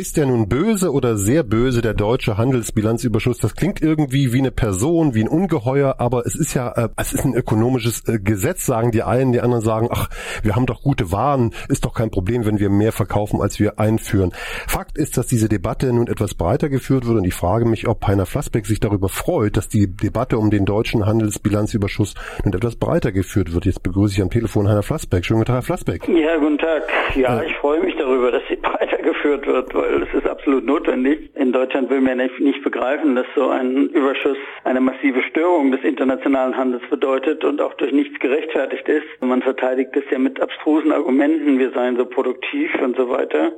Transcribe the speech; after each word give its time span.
Ist 0.00 0.16
der 0.16 0.24
nun 0.24 0.48
böse 0.48 0.94
oder 0.94 1.18
sehr 1.18 1.42
böse, 1.42 1.82
der 1.82 1.92
deutsche 1.92 2.38
Handelsbilanzüberschuss? 2.38 3.36
Das 3.36 3.54
klingt 3.54 3.82
irgendwie 3.82 4.32
wie 4.32 4.38
eine 4.38 4.50
Person, 4.50 5.14
wie 5.14 5.20
ein 5.20 5.28
Ungeheuer, 5.28 5.96
aber 5.98 6.24
es 6.24 6.34
ist 6.34 6.54
ja, 6.54 6.72
äh, 6.72 6.88
es 6.96 7.12
ist 7.12 7.26
ein 7.26 7.34
ökonomisches 7.34 8.08
äh, 8.08 8.18
Gesetz, 8.18 8.64
sagen 8.64 8.92
die 8.92 9.02
einen, 9.02 9.32
die 9.32 9.42
anderen 9.42 9.62
sagen, 9.62 9.90
ach, 9.92 10.08
wir 10.42 10.56
haben 10.56 10.64
doch 10.64 10.80
gute 10.80 11.12
Waren, 11.12 11.52
ist 11.68 11.84
doch 11.84 11.92
kein 11.92 12.10
Problem, 12.10 12.46
wenn 12.46 12.58
wir 12.58 12.70
mehr 12.70 12.92
verkaufen, 12.92 13.42
als 13.42 13.60
wir 13.60 13.78
einführen. 13.78 14.32
Fakt 14.66 14.96
ist, 14.96 15.18
dass 15.18 15.26
diese 15.26 15.50
Debatte 15.50 15.92
nun 15.92 16.06
etwas 16.06 16.32
breiter 16.32 16.70
geführt 16.70 17.06
wird 17.06 17.18
und 17.18 17.24
ich 17.26 17.34
frage 17.34 17.66
mich, 17.66 17.86
ob 17.86 18.06
Heiner 18.06 18.24
Flassbeck 18.24 18.64
sich 18.64 18.80
darüber 18.80 19.10
freut, 19.10 19.58
dass 19.58 19.68
die 19.68 19.94
Debatte 19.94 20.38
um 20.38 20.48
den 20.48 20.64
deutschen 20.64 21.04
Handelsbilanzüberschuss 21.04 22.14
nun 22.42 22.54
etwas 22.54 22.76
breiter 22.76 23.12
geführt 23.12 23.52
wird. 23.52 23.66
Jetzt 23.66 23.82
begrüße 23.82 24.14
ich 24.14 24.22
am 24.22 24.30
Telefon 24.30 24.66
Heiner 24.66 24.82
Flassbeck. 24.82 25.26
Schönen 25.26 25.40
guten 25.40 25.48
Tag, 25.48 25.56
Herr 25.56 25.62
Flassbeck. 25.62 26.08
Ja, 26.08 26.38
guten 26.38 26.56
Tag. 26.56 26.84
Ja, 27.16 27.42
ich 27.42 27.54
freue 27.56 27.80
mich 27.80 27.94
darüber, 27.98 28.32
dass 28.32 28.42
sie 28.48 28.56
breiter 28.62 28.96
geführt 29.02 29.46
wird, 29.46 29.74
weil 29.74 29.89
es 29.90 30.14
ist 30.14 30.28
absolut 30.28 30.64
notwendig. 30.64 31.30
In 31.34 31.52
Deutschland 31.52 31.90
will 31.90 32.00
man 32.00 32.18
nicht 32.18 32.62
begreifen, 32.62 33.14
dass 33.16 33.26
so 33.34 33.48
ein 33.48 33.88
Überschuss 33.88 34.36
eine 34.64 34.80
massive 34.80 35.22
Störung 35.22 35.72
des 35.72 35.82
internationalen 35.82 36.56
Handels 36.56 36.82
bedeutet 36.90 37.44
und 37.44 37.60
auch 37.60 37.74
durch 37.74 37.92
nichts 37.92 38.18
gerechtfertigt 38.20 38.88
ist. 38.88 39.06
Man 39.20 39.42
verteidigt 39.42 39.90
das 39.94 40.04
ja 40.10 40.18
mit 40.18 40.40
abstrusen 40.40 40.92
Argumenten, 40.92 41.58
wir 41.58 41.70
seien 41.72 41.96
so 41.96 42.04
produktiv 42.04 42.70
und 42.82 42.96
so 42.96 43.08
weiter. 43.10 43.52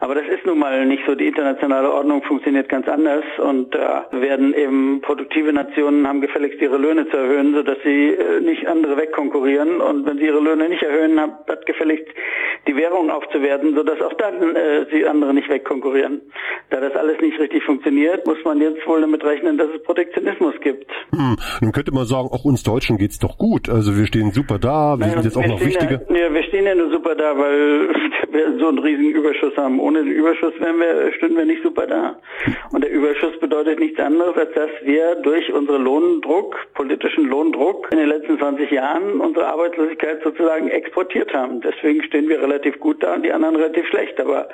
Aber 0.00 0.14
das 0.14 0.26
ist 0.26 0.44
nun 0.44 0.58
mal 0.58 0.84
nicht 0.86 1.04
so. 1.06 1.14
Die 1.14 1.26
internationale 1.26 1.92
Ordnung 1.92 2.22
funktioniert 2.22 2.68
ganz 2.68 2.88
anders 2.88 3.24
und 3.38 3.74
da 3.74 4.06
werden 4.10 4.54
eben 4.54 5.00
produktive 5.00 5.52
Nationen 5.52 6.06
haben 6.08 6.20
gefälligst 6.20 6.60
ihre 6.60 6.76
Löhne 6.76 7.08
zu 7.08 7.16
erhöhen, 7.16 7.54
sodass 7.54 7.78
sie 7.84 8.10
äh, 8.10 8.40
nicht 8.40 8.66
andere 8.66 8.96
wegkonkurrieren. 8.96 9.80
Und 9.80 10.06
wenn 10.06 10.18
sie 10.18 10.26
ihre 10.26 10.40
Löhne 10.40 10.68
nicht 10.68 10.82
erhöhen, 10.82 11.20
hat 11.20 11.66
gefälligst 11.66 12.06
die 12.66 12.76
Währung 12.76 13.10
aufzuwerten, 13.10 13.74
sodass 13.74 14.00
auch 14.00 14.12
dann 14.14 14.56
äh, 14.56 14.86
sie 14.90 15.06
andere 15.06 15.34
nicht 15.34 15.48
wegkonkurrieren. 15.48 15.71
Da 16.70 16.80
das 16.80 16.94
alles 16.94 17.20
nicht 17.20 17.38
richtig 17.38 17.62
funktioniert, 17.64 18.26
muss 18.26 18.38
man 18.44 18.60
jetzt 18.60 18.86
wohl 18.86 19.00
damit 19.00 19.22
rechnen, 19.24 19.58
dass 19.58 19.68
es 19.74 19.82
Protektionismus 19.82 20.54
gibt. 20.62 20.90
Hm, 21.10 21.36
dann 21.60 21.72
könnte 21.72 21.92
man 21.92 22.06
sagen, 22.06 22.28
auch 22.28 22.44
uns 22.44 22.62
Deutschen 22.62 22.98
geht's 22.98 23.18
doch 23.18 23.38
gut. 23.38 23.68
Also 23.68 23.96
wir 23.96 24.06
stehen 24.06 24.32
super 24.32 24.58
da, 24.58 24.98
wir 24.98 25.06
naja, 25.06 25.12
sind 25.20 25.24
jetzt 25.24 25.36
auch 25.36 25.46
noch 25.46 25.64
wichtiger. 25.64 26.02
Ja, 26.08 26.16
ja, 26.16 26.34
wir 26.34 26.42
stehen 26.62 26.78
ja 26.78 26.84
nur 26.84 26.92
super 26.92 27.14
da, 27.14 27.36
weil 27.36 27.88
wir 28.30 28.58
so 28.58 28.68
einen 28.68 28.78
riesigen 28.78 29.10
Überschuss 29.10 29.56
haben. 29.56 29.80
Ohne 29.80 30.04
den 30.04 30.12
Überschuss 30.12 30.52
wären 30.60 30.78
wir, 30.78 31.12
stünden 31.14 31.36
wir 31.36 31.44
nicht 31.44 31.62
super 31.62 31.86
da. 31.86 32.16
Und 32.70 32.84
der 32.84 32.90
Überschuss 32.90 33.38
bedeutet 33.40 33.80
nichts 33.80 33.98
anderes, 33.98 34.36
als 34.36 34.52
dass 34.54 34.70
wir 34.84 35.16
durch 35.16 35.52
unseren 35.52 35.82
Lohndruck, 35.82 36.56
politischen 36.74 37.24
Lohndruck 37.24 37.88
in 37.90 37.98
den 37.98 38.08
letzten 38.08 38.38
20 38.38 38.70
Jahren 38.70 39.20
unsere 39.20 39.46
Arbeitslosigkeit 39.46 40.22
sozusagen 40.22 40.68
exportiert 40.68 41.34
haben. 41.34 41.60
Deswegen 41.60 42.02
stehen 42.04 42.28
wir 42.28 42.40
relativ 42.40 42.78
gut 42.78 43.02
da 43.02 43.14
und 43.14 43.24
die 43.24 43.32
anderen 43.32 43.56
relativ 43.56 43.86
schlecht. 43.88 44.20
Aber 44.20 44.48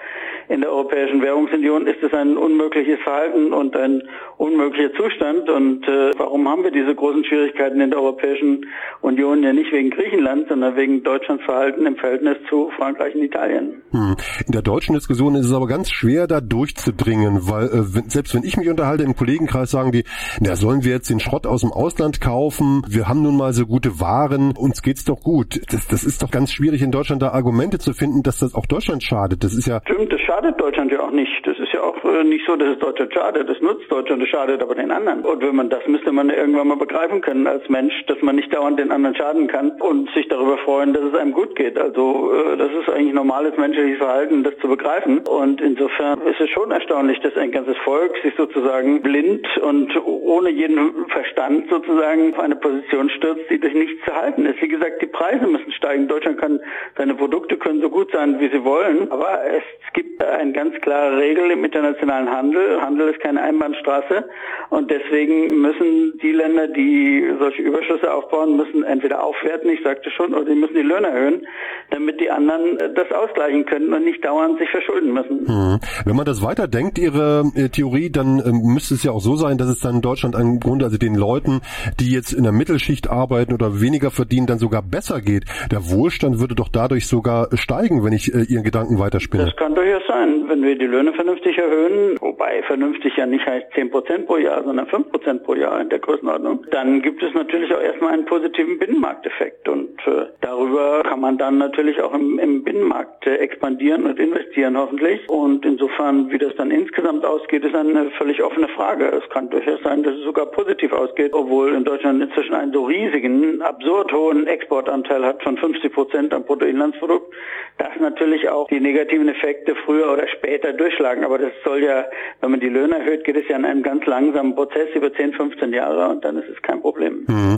in 0.49 0.63
der 0.63 0.71
Europäischen 0.71 1.21
Währungsunion 1.21 1.87
ist 1.87 2.03
es 2.03 2.13
ein 2.15 2.39
unmögliches 2.39 3.01
Verhalten 3.01 3.53
und 3.53 3.77
ein 3.77 4.03
unmöglicher 4.39 4.95
Zustand. 4.95 5.51
Und 5.51 5.87
äh, 5.87 6.13
warum 6.17 6.49
haben 6.49 6.65
wir 6.65 6.71
diese 6.71 6.95
großen 6.95 7.25
Schwierigkeiten 7.25 7.81
in 7.83 7.91
der 7.91 8.01
Europäischen 8.01 8.67
Union 9.03 9.43
ja 9.43 9.53
nicht 9.53 9.73
wegen 9.73 9.91
Griechenland, 9.91 10.49
sondern 10.49 10.75
wegen 10.77 11.03
Deutschlands 11.03 11.45
Verhalten 11.45 11.85
im 11.87 11.98
Verhältnis 11.99 12.37
zu 12.49 12.71
Frankreich 12.77 13.15
und 13.15 13.23
Italien? 13.23 13.83
Hm. 13.91 14.17
In 14.47 14.53
der 14.53 14.63
deutschen 14.63 14.95
Diskussion 14.95 15.35
ist 15.35 15.47
es 15.47 15.53
aber 15.53 15.67
ganz 15.67 15.91
schwer, 15.91 16.27
da 16.27 16.41
durchzudringen, 16.41 17.49
weil 17.49 17.67
äh, 17.67 17.83
selbst 18.09 18.35
wenn 18.35 18.45
ich 18.45 18.57
mich 18.57 18.69
unterhalte 18.69 19.03
im 19.03 19.17
Kollegenkreis, 19.17 19.71
sagen 19.71 19.93
die, 19.93 20.05
na 20.41 20.57
sollen 20.57 20.85
wir 20.85 20.93
jetzt 20.93 21.11
den 21.11 21.21
Schrott 21.21 21.47
aus 21.47 21.63
dem 21.63 21.73
Ausland 21.73 22.21
kaufen? 22.21 22.83
Wir 22.89 23.09
haben 23.09 23.23
nun 23.23 23.37
mal 23.37 23.53
so 23.53 23.67
gute 23.67 24.01
Waren, 24.01 24.53
uns 24.57 24.83
geht's 24.83 25.05
doch 25.05 25.21
gut. 25.21 25.61
Das, 25.73 25.89
das 25.89 26.05
ist 26.05 26.23
doch 26.23 26.31
ganz 26.31 26.53
schwierig 26.53 26.83
in 26.83 26.91
Deutschland 26.91 27.23
da 27.23 27.31
Argumente 27.31 27.79
zu 27.79 27.93
finden, 27.93 28.23
dass 28.23 28.39
das 28.39 28.55
auch 28.55 28.67
Deutschland 28.67 29.03
schadet. 29.03 29.45
Das 29.45 29.55
ist 29.55 29.67
ja 29.67 29.81
stimmt, 29.85 30.13
das 30.13 30.21
schadet 30.21 30.61
Deutschland 30.61 30.93
ja 30.93 31.01
auch 31.01 31.11
nicht. 31.11 31.47
Das 31.47 31.59
ist 31.59 31.73
ja 31.73 31.83
auch 31.83 31.97
äh, 32.05 32.25
nicht 32.25 32.45
so, 32.47 32.57
dass 32.57 32.75
es 32.75 32.79
Deutschland 32.79 33.13
schadet. 33.13 33.49
Das 33.49 33.61
nutzt 33.61 33.91
Deutschland, 33.91 34.23
das 34.23 34.29
schadet 34.29 34.63
aber 34.63 34.75
den 34.75 34.91
anderen. 34.91 35.21
Und 35.25 35.43
wenn 35.43 35.57
man 35.57 35.71
das 35.71 35.87
müsste 35.87 36.13
man 36.13 36.31
irgendwann 36.31 36.69
mal 36.69 36.77
begreifen 36.77 37.21
können 37.21 37.47
als 37.47 37.69
Mensch, 37.69 37.95
dass 38.07 38.21
man 38.23 38.37
nicht 38.37 38.55
dauernd 38.55 38.79
den 38.79 38.91
anderen 38.91 39.17
schaden 39.17 39.47
kann 39.49 39.73
und 39.81 40.11
sich 40.15 40.29
darüber 40.29 40.59
freuen, 40.59 40.93
dass 40.93 41.05
es 41.05 41.15
einem 41.15 41.33
gut 41.33 41.57
geht. 41.57 41.78
Also 41.79 42.33
äh, 42.33 42.57
das 42.57 42.71
ist 42.73 42.89
eigentlich 42.89 43.15
normales 43.15 43.57
menschliches 43.57 43.99
Verhalten, 43.99 44.43
das 44.43 44.57
zu 44.59 44.69
begreifen. 44.69 45.19
Und 45.27 45.61
insofern 45.61 46.21
ist 46.23 46.41
es 46.41 46.51
schon 46.51 46.71
erstaunlich, 46.71 47.21
dass 47.21 47.37
ein 47.37 47.53
ganzes 47.53 47.77
Volk 47.79 48.17
sich 48.23 48.35
sozusagen 48.37 49.03
blind 49.03 49.47
und 49.59 49.91
ohne 50.05 50.51
jeden 50.51 51.07
Verstand 51.09 51.69
sozusagen 51.71 52.33
auf 52.33 52.41
eine 52.41 52.57
Position 52.57 53.11
stürzt, 53.11 53.51
die 53.51 53.59
durch 53.59 53.75
nichts 53.75 54.05
zu 54.05 54.15
halten 54.15 54.47
ist. 54.47 54.61
Wie 54.61 54.69
gesagt, 54.69 55.01
die 55.03 55.07
Preise 55.07 55.47
müssen 55.47 55.73
steigen. 55.73 56.09
Deutschland 56.09 56.39
kann, 56.39 56.61
seine 56.97 57.15
Produkte 57.15 57.57
können 57.57 57.81
so 57.81 57.91
gut 57.91 58.11
sein, 58.13 58.41
wie 58.41 58.49
sie 58.49 58.65
wollen, 58.65 59.11
aber 59.11 59.41
es 59.47 59.63
gibt 59.93 60.23
eine 60.23 60.53
ganz 60.53 60.75
klare 60.81 61.19
Regel 61.19 61.51
im 61.51 61.65
internationalen 61.65 62.31
Handel. 62.31 62.81
Handel 62.81 63.09
ist 63.09 63.21
keine 63.21 63.43
Einbahnstraße 63.43 64.29
und 64.71 64.91
deswegen 64.91 65.61
müssen 65.61 66.19
die 66.23 66.33
Länder, 66.33 66.69
die 66.69 67.31
solche 67.39 67.63
Überschüsse 67.63 68.13
aufbauen, 68.13 68.57
müssen 68.57 68.85
entweder 68.85 69.23
aufwerten, 69.23 69.71
ich 69.71 69.83
sagte 69.83 70.11
schon, 70.11 70.35
oder 70.35 70.47
sie 70.47 70.55
müssen 70.55 70.75
die 70.75 70.83
Löhne 70.83 71.09
erhöhen, 71.09 71.47
damit 71.91 72.21
die 72.21 72.31
anderen 72.31 72.79
das 72.95 73.11
ausgleichen 73.13 73.65
können 73.67 73.93
und 73.93 74.05
nicht 74.05 74.25
dauernd 74.25 74.59
sich 74.59 74.69
verschulden 74.71 75.13
müssen. 75.13 75.47
Hm. 75.47 75.81
Wenn 76.05 76.17
man 76.17 76.27
das 76.27 76.43
weiterdenkt, 76.43 76.99
Ihre 76.99 77.45
äh, 77.55 77.69
Theorie, 77.69 78.11
dann 78.11 78.41
äh, 78.41 78.51
müsste 78.53 78.95
es 78.95 79.03
ja 79.03 79.13
auch 79.13 79.21
so 79.21 79.37
sein, 79.37 79.59
dass 79.59 79.69
es 79.69 79.81
dann 79.81 79.97
in 79.97 80.03
Deutschland 80.03 80.35
im 80.35 80.61
Grunde, 80.61 80.85
also 80.85 80.99
den 80.99 81.15
Leuten, 81.15 81.61
die 82.01 82.13
jetzt 82.13 82.33
in 82.33 82.43
der 82.43 82.53
Mittelschicht 82.53 83.09
arbeiten 83.11 83.53
oder 83.53 83.81
weniger 83.81 84.11
verdienen, 84.11 84.47
dann 84.47 84.59
sogar 84.59 84.83
besser 84.83 85.21
geht. 85.21 85.45
Der 85.71 85.91
Wohlstand 85.91 86.41
würde 86.41 86.55
doch 86.55 86.69
dadurch 86.69 87.07
sogar 87.07 87.49
steigen, 87.55 88.05
wenn 88.05 88.13
ich 88.13 88.35
äh, 88.35 88.43
Ihren 88.43 88.65
Gedanken 88.65 88.99
weiterspinne. 88.99 89.47
Das 89.47 89.57
kann 89.57 89.75
durchaus 89.75 90.07
sein, 90.07 90.45
wenn 90.49 90.63
wir 90.63 90.77
die 90.77 90.87
Löhne 90.87 91.13
vernünftig 91.13 91.59
erhöhen, 91.59 92.17
wobei 92.21 92.63
vernünftig 92.63 93.17
ja 93.17 93.27
nicht 93.27 93.47
heißt 93.47 93.67
10 93.75 93.91
Prozent 93.91 94.27
pro 94.27 94.37
Jahr, 94.37 94.63
sondern 94.65 94.87
5 94.87 95.11
Prozent 95.11 95.45
pro 95.45 95.55
Jahr 95.55 95.81
in 95.81 95.89
der 95.89 95.99
Größenordnung, 95.99 96.65
dann 96.71 97.03
gibt 97.03 97.23
es 97.23 97.35
natürlich 97.35 97.73
auch 97.75 97.81
erstmal 97.81 98.15
einen 98.15 98.25
positiven 98.25 98.79
Binnenmarkteffekt 98.79 99.69
und 99.69 99.99
äh, 100.07 100.27
darüber 100.41 101.03
kann 101.03 101.21
man 101.21 101.39
dann 101.39 101.58
natürlich 101.59 102.01
auch 102.01 102.15
im, 102.15 102.39
im 102.39 102.65
Binnenmarkt 102.65 103.27
äh, 103.27 103.37
expandieren 103.37 104.07
und 104.07 104.19
investieren 104.19 104.77
hoffentlich 104.77 105.29
und 105.29 105.65
insofern, 105.65 106.31
wie 106.31 106.39
das 106.39 106.55
dann 106.57 106.71
insgesamt 106.71 107.25
ausgeht, 107.25 107.65
ist 107.65 107.75
eine 107.75 108.11
völlig 108.13 108.43
offene 108.43 108.69
Frage. 108.69 109.07
Es 109.07 109.29
kann 109.31 109.51
durchaus 109.51 109.81
sein, 109.83 110.03
dass 110.03 110.15
es 110.15 110.25
sogar 110.25 110.47
positiv 110.47 110.93
ausgeht, 110.93 111.33
obwohl 111.35 111.75
in 111.75 111.85
Deutschland 111.85 112.23
inzwischen 112.23 112.55
einen 112.55 112.73
so 112.73 112.85
riesigen, 112.85 113.61
absurd 113.63 114.13
hohen 114.13 114.47
Exportanteil 114.47 115.25
hat 115.25 115.43
von 115.43 115.57
50 115.57 115.93
Prozent 115.93 116.35
am 116.35 116.45
Bruttoinlandsprodukt, 116.45 117.35
das 117.79 117.91
natürlich 118.01 118.49
auch 118.49 118.69
die 118.69 118.81
negativen 118.81 119.29
Effekte 119.29 119.75
früher 119.85 120.13
oder 120.13 120.27
später 120.29 120.73
durchschlagen. 120.73 121.25
Aber 121.25 121.39
das 121.39 121.53
soll 121.65 121.83
ja, 121.83 122.07
wenn 122.41 122.51
man 122.51 122.61
die 122.61 122.69
Löhne 122.69 122.99
erhöht, 122.99 123.25
geht 123.25 123.37
es 123.37 123.49
ja 123.49 123.57
in 123.57 123.65
einem 123.65 123.83
ganz 123.83 124.05
langsamen 124.07 124.55
Prozess 124.55 124.89
über 124.95 125.13
10, 125.13 125.33
15 125.33 125.73
Jahre 125.73 126.09
und 126.09 126.25
dann 126.25 126.39
ist 126.39 126.49
es 126.49 126.61
kein 126.63 126.81
Problem. 126.81 127.25
Mhm. 127.27 127.57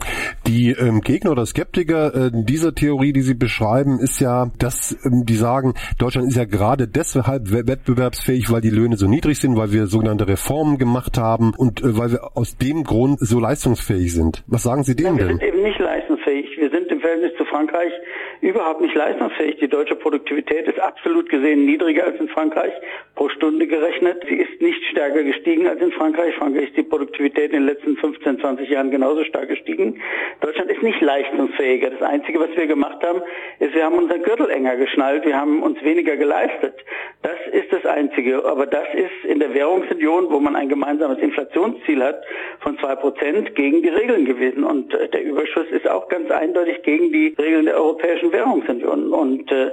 Die 0.50 0.70
ähm, 0.72 1.00
Gegner 1.00 1.30
oder 1.30 1.46
Skeptiker 1.46 2.12
äh, 2.12 2.30
dieser 2.32 2.74
Theorie, 2.74 3.12
die 3.12 3.20
Sie 3.20 3.34
beschreiben, 3.34 4.00
ist 4.00 4.20
ja, 4.20 4.50
dass 4.58 4.98
ähm, 5.06 5.24
die 5.24 5.36
sagen, 5.36 5.74
Deutschland 5.96 6.26
ist 6.26 6.36
ja 6.36 6.44
gerade 6.44 6.88
deshalb 6.88 7.52
wettbewerbsfähig, 7.52 8.50
weil 8.50 8.60
die 8.60 8.70
Löhne 8.70 8.96
so 8.96 9.06
niedrig 9.06 9.38
sind, 9.38 9.56
weil 9.56 9.70
wir 9.70 9.86
sogenannte 9.86 10.26
Reformen 10.26 10.76
gemacht 10.76 11.18
haben 11.18 11.52
und 11.56 11.82
äh, 11.82 11.96
weil 11.96 12.10
wir 12.10 12.36
aus 12.36 12.56
dem 12.56 12.82
Grund 12.82 13.20
so 13.20 13.38
leistungsfähig 13.38 14.12
sind. 14.12 14.42
Was 14.48 14.64
sagen 14.64 14.82
Sie 14.82 14.96
denen 14.96 15.18
denn? 15.18 15.28
Wir 15.28 15.36
sind 15.36 15.42
eben 15.44 15.62
nicht 15.62 15.78
leistungsfähig. 15.78 16.46
Wir 16.58 16.70
sind 16.70 16.90
im 16.90 17.00
Verhältnis 17.00 17.30
zu 17.38 17.44
Frankreich 17.50 17.92
überhaupt 18.40 18.80
nicht 18.80 18.94
leistungsfähig. 18.94 19.58
Die 19.58 19.68
deutsche 19.68 19.96
Produktivität 19.96 20.66
ist 20.66 20.80
absolut 20.80 21.28
gesehen 21.28 21.66
niedriger 21.66 22.04
als 22.04 22.18
in 22.18 22.28
Frankreich, 22.28 22.72
pro 23.14 23.28
Stunde 23.28 23.66
gerechnet. 23.66 24.24
Sie 24.28 24.36
ist 24.36 24.62
nicht 24.62 24.82
stärker 24.90 25.22
gestiegen 25.22 25.66
als 25.66 25.80
in 25.80 25.92
Frankreich. 25.92 26.34
Frankreich 26.36 26.68
ist 26.68 26.76
die 26.76 26.82
Produktivität 26.82 27.52
in 27.52 27.66
den 27.66 27.66
letzten 27.66 27.96
15, 27.96 28.40
20 28.40 28.68
Jahren 28.68 28.90
genauso 28.90 29.24
stark 29.24 29.48
gestiegen. 29.48 30.00
Deutschland 30.40 30.70
ist 30.70 30.82
nicht 30.82 31.00
leistungsfähiger. 31.00 31.90
Das 31.90 32.02
Einzige, 32.02 32.40
was 32.40 32.50
wir 32.56 32.66
gemacht 32.66 33.02
haben, 33.02 33.20
ist, 33.58 33.74
wir 33.74 33.84
haben 33.84 33.98
unseren 33.98 34.22
Gürtel 34.22 34.48
enger 34.48 34.76
geschnallt. 34.76 35.26
Wir 35.26 35.36
haben 35.36 35.62
uns 35.62 35.82
weniger 35.82 36.16
geleistet. 36.16 36.74
Das 37.22 37.38
ist 37.52 37.72
das 37.72 37.84
Einzige. 37.84 38.44
Aber 38.44 38.66
das 38.66 38.86
ist 38.94 39.28
in 39.28 39.40
der 39.40 39.52
Währungsunion, 39.52 40.30
wo 40.30 40.40
man 40.40 40.56
ein 40.56 40.68
gemeinsames 40.68 41.18
Inflationsziel 41.18 42.02
hat 42.02 42.22
von 42.60 42.78
zwei 42.78 42.94
Prozent, 42.94 43.54
gegen 43.54 43.82
die 43.82 43.88
Regeln 43.88 44.24
gewesen. 44.24 44.64
Und 44.64 44.94
äh, 44.94 45.08
der 45.08 45.24
Überschuss 45.24 45.66
ist 45.70 45.88
auch 45.88 46.08
ganz 46.08 46.30
eindeutig 46.30 46.82
gegen 46.82 47.12
die 47.12 47.34
Regeln 47.40 47.66
der 47.66 47.76
Europäischen 47.76 48.32
Währungsunion. 48.32 49.12
Und 49.12 49.50
äh, 49.50 49.70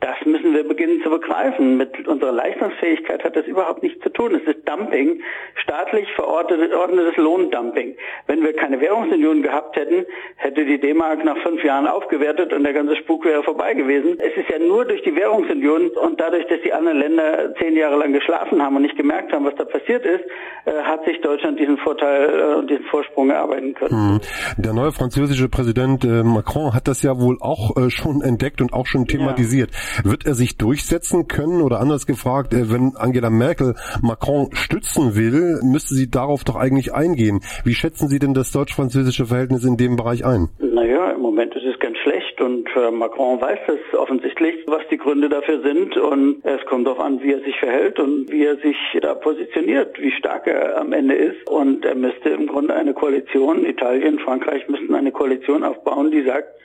das 0.00 0.14
müssen 0.24 0.54
wir 0.54 0.66
beginnen 0.66 1.02
zu 1.02 1.10
begreifen. 1.10 1.76
Mit 1.76 2.06
unserer 2.06 2.30
Leistungsfähigkeit 2.30 3.24
hat 3.24 3.34
das 3.34 3.46
überhaupt 3.46 3.82
nichts 3.82 4.00
zu 4.02 4.10
tun. 4.10 4.32
Es 4.32 4.42
ist 4.42 4.68
Dumping, 4.68 5.22
staatlich 5.60 6.06
verordnetes 6.14 7.16
Lohndumping. 7.16 7.96
Wenn 8.28 8.42
wir 8.42 8.54
keine 8.54 8.80
Währungsunion 8.80 9.42
gehabt 9.42 9.76
hätten, 9.76 10.06
hätte 10.36 10.64
die 10.64 10.78
D-Mark 10.78 11.24
nach 11.24 11.36
fünf 11.38 11.64
Jahren 11.64 11.88
aufgewertet 11.88 12.52
und 12.52 12.62
der 12.62 12.74
ganze 12.74 12.96
Spuk 12.96 13.24
wäre 13.24 13.42
vorbei 13.42 13.74
gewesen. 13.74 14.18
Es 14.20 14.36
ist 14.36 14.48
ja 14.48 14.60
nur 14.60 14.84
durch 14.84 15.02
die 15.02 15.16
Währungsunion 15.16 15.88
und 15.88 16.20
dadurch, 16.20 16.46
dass 16.46 16.60
die 16.62 16.72
anderen 16.72 16.98
Länder 16.98 17.54
zehn 17.56 17.76
Jahre 17.76 17.96
lang 17.96 18.12
geschlafen 18.12 18.62
haben 18.62 18.76
und 18.76 18.82
nicht 18.82 18.96
gemerkt 18.96 19.32
haben, 19.32 19.46
was 19.46 19.56
da 19.56 19.64
passiert 19.64 20.06
ist, 20.06 20.24
äh, 20.64 20.82
hat 20.84 21.04
sich 21.06 21.20
Deutschland 21.22 21.58
diesen 21.58 21.76
Vorteil 21.78 22.28
äh, 22.28 22.54
und 22.54 22.70
diesen 22.70 22.84
Vorsprung 22.84 23.30
erarbeiten 23.30 23.74
können. 23.74 24.12
Hm. 24.12 24.20
Der 24.58 24.72
neue 24.74 24.92
französische 24.92 25.48
Präsident 25.48 26.04
äh, 26.04 26.22
Macron 26.22 26.72
hat 26.72 26.86
das 26.86 27.02
ja 27.02 27.18
wohl 27.18 27.38
auch 27.40 27.74
schon 27.88 28.22
entdeckt 28.22 28.60
und 28.60 28.72
auch 28.72 28.86
schon 28.86 29.06
thematisiert. 29.06 29.70
Ja. 29.72 29.78
Wird 30.04 30.26
er 30.26 30.34
sich 30.34 30.56
durchsetzen 30.56 31.28
können 31.28 31.62
oder 31.62 31.80
anders 31.80 32.06
gefragt, 32.06 32.54
äh, 32.54 32.70
wenn 32.70 32.96
Angela 32.96 33.30
Merkel 33.30 33.74
Macron 34.02 34.48
stützen 34.52 35.14
will, 35.14 35.60
müsste 35.62 35.94
sie 35.94 36.10
darauf 36.10 36.44
doch 36.44 36.56
eigentlich 36.56 36.94
eingehen. 36.94 37.40
Wie 37.64 37.74
schätzen 37.74 38.08
Sie 38.08 38.18
denn 38.18 38.34
das 38.34 38.52
deutsch-französische 38.52 39.26
Verhältnis 39.26 39.64
in 39.64 39.76
dem 39.76 39.96
Bereich 39.96 40.24
ein? 40.24 40.48
Naja, 40.58 41.16
Moment 41.38 41.54
ist 41.54 41.66
es 41.66 41.78
ganz 41.78 41.96
schlecht 41.98 42.40
und 42.40 42.68
äh, 42.74 42.90
Macron 42.90 43.40
weiß 43.40 43.60
es 43.68 43.96
offensichtlich, 43.96 44.56
was 44.66 44.82
die 44.90 44.98
Gründe 44.98 45.28
dafür 45.28 45.60
sind 45.60 45.96
und 45.96 46.44
es 46.44 46.66
kommt 46.66 46.84
darauf 46.84 46.98
an, 46.98 47.22
wie 47.22 47.32
er 47.32 47.38
sich 47.38 47.56
verhält 47.60 48.00
und 48.00 48.28
wie 48.28 48.44
er 48.44 48.56
sich 48.56 48.76
da 49.00 49.14
positioniert, 49.14 50.00
wie 50.00 50.10
stark 50.10 50.48
er 50.48 50.76
am 50.76 50.92
Ende 50.92 51.14
ist 51.14 51.48
und 51.48 51.84
er 51.84 51.94
müsste 51.94 52.30
im 52.30 52.48
Grunde 52.48 52.74
eine 52.74 52.92
Koalition, 52.92 53.64
Italien, 53.64 54.18
Frankreich 54.18 54.66
müssten 54.66 54.92
eine 54.96 55.12
Koalition 55.12 55.62
aufbauen, 55.62 56.10
die 56.10 56.24
sagt, 56.24 56.58